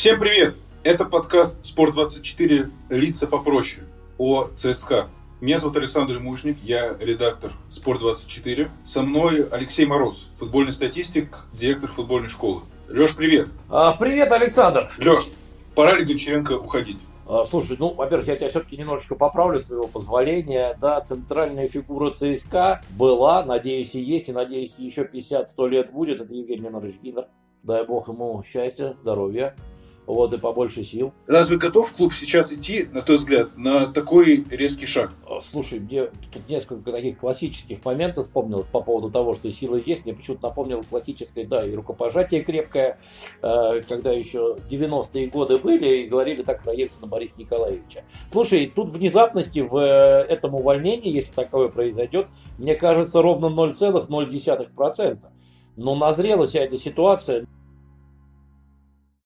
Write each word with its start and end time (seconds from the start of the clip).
Всем 0.00 0.18
привет! 0.18 0.54
Это 0.82 1.04
подкаст 1.04 1.58
«Спорт24. 1.62 2.70
Лица 2.88 3.26
попроще» 3.26 3.84
о 4.16 4.48
ЦСКА. 4.54 5.10
Меня 5.42 5.58
зовут 5.58 5.76
Александр 5.76 6.18
Мужник, 6.18 6.56
я 6.62 6.96
редактор 6.98 7.52
«Спорт24». 7.68 8.70
Со 8.86 9.02
мной 9.02 9.46
Алексей 9.50 9.84
Мороз, 9.84 10.30
футбольный 10.36 10.72
статистик, 10.72 11.44
директор 11.52 11.90
футбольной 11.90 12.30
школы. 12.30 12.62
Леш, 12.88 13.14
привет! 13.14 13.48
А, 13.68 13.92
привет, 13.92 14.32
Александр! 14.32 14.90
Леш, 14.96 15.32
пора 15.74 15.98
ли 15.98 16.06
Гончаренко 16.06 16.52
уходить? 16.52 16.96
А, 17.28 17.44
слушай, 17.44 17.76
ну, 17.78 17.92
во-первых, 17.92 18.26
я 18.26 18.36
тебя 18.36 18.48
все-таки 18.48 18.78
немножечко 18.78 19.16
поправлю, 19.16 19.58
с 19.58 19.64
твоего 19.64 19.86
позволения. 19.86 20.78
Да, 20.80 20.98
центральная 21.02 21.68
фигура 21.68 22.10
ЦСКА 22.10 22.80
была, 22.96 23.44
надеюсь, 23.44 23.94
и 23.94 24.00
есть, 24.00 24.30
и 24.30 24.32
надеюсь, 24.32 24.78
еще 24.78 25.02
50-100 25.02 25.68
лет 25.68 25.92
будет. 25.92 26.22
Это 26.22 26.32
Евгений 26.32 26.62
Леонидович 26.62 26.94
Гиннер. 27.02 27.26
Дай 27.62 27.84
бог 27.84 28.08
ему 28.08 28.42
счастья, 28.42 28.94
здоровья 28.94 29.54
вот, 30.12 30.32
и 30.32 30.38
побольше 30.38 30.82
сил. 30.82 31.12
Разве 31.26 31.56
готов 31.58 31.92
клуб 31.94 32.12
сейчас 32.12 32.52
идти, 32.52 32.88
на 32.92 33.02
твой 33.02 33.18
взгляд, 33.18 33.56
на 33.56 33.86
такой 33.86 34.44
резкий 34.50 34.86
шаг? 34.86 35.12
А, 35.28 35.40
слушай, 35.40 35.78
мне 35.80 36.06
тут 36.32 36.48
несколько 36.48 36.92
таких 36.92 37.18
классических 37.18 37.84
моментов 37.84 38.24
вспомнилось 38.24 38.66
по 38.66 38.80
поводу 38.80 39.10
того, 39.10 39.34
что 39.34 39.50
сила 39.50 39.76
есть. 39.76 40.04
Мне 40.04 40.14
почему-то 40.14 40.48
напомнило 40.48 40.82
классическое, 40.82 41.46
да, 41.46 41.64
и 41.64 41.74
рукопожатие 41.74 42.42
крепкое, 42.42 42.98
э, 43.42 43.80
когда 43.88 44.12
еще 44.12 44.56
90-е 44.68 45.28
годы 45.28 45.58
были 45.58 46.02
и 46.02 46.06
говорили 46.08 46.42
так 46.42 46.62
про 46.62 46.72
Ельцина 46.72 47.06
Бориса 47.06 47.34
Николаевича. 47.38 48.04
Слушай, 48.32 48.72
тут 48.74 48.90
внезапности 48.90 49.60
в 49.60 49.76
э, 49.76 50.24
этом 50.28 50.54
увольнении, 50.54 51.12
если 51.12 51.34
такое 51.34 51.68
произойдет, 51.68 52.28
мне 52.58 52.74
кажется, 52.74 53.22
ровно 53.22 53.46
0,0%. 53.46 55.18
Но 55.76 55.94
назрела 55.94 56.46
вся 56.46 56.60
эта 56.60 56.76
ситуация 56.76 57.46